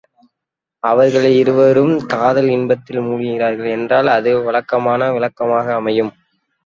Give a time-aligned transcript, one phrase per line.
[0.83, 6.11] அவர்கள் இருவரும் காதல் இன்பத்தில் மூழ்கினார்கள் என்றால் அது வழக்கமான விளக்கமாக அமையும்.